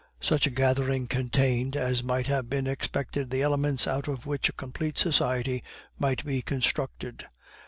[0.19, 4.53] Such a gathering contained, as might have been expected, the elements out of which a
[4.53, 5.63] complete society
[5.99, 7.27] might be constructed.